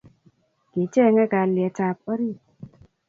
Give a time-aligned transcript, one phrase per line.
[0.71, 2.41] Kicheng'e kalyet ab orit